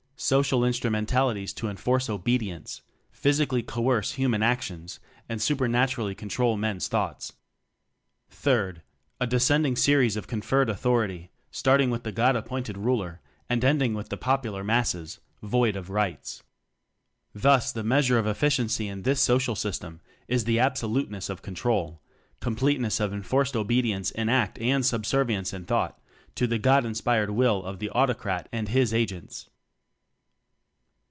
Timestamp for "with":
11.89-12.03, 13.95-14.09